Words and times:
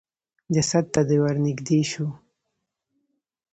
جسد 0.53 0.85
د 0.93 0.95
ته 1.07 1.15
ورنېږدې 1.23 1.79
شو. 1.91 2.07